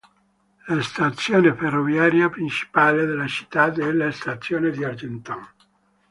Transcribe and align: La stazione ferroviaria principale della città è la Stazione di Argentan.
La 0.67 0.81
stazione 0.81 1.53
ferroviaria 1.53 2.27
principale 2.27 3.05
della 3.05 3.27
città 3.27 3.71
è 3.71 3.91
la 3.91 4.09
Stazione 4.09 4.71
di 4.71 4.83
Argentan. 4.83 5.47